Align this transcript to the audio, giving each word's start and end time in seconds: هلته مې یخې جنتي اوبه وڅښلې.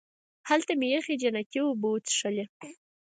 هلته 0.49 0.71
مې 0.79 0.87
یخې 0.95 1.15
جنتي 1.21 1.59
اوبه 1.63 1.87
وڅښلې. 1.91 2.45